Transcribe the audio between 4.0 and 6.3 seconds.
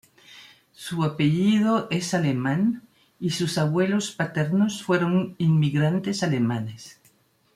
paternos fueron inmigrantes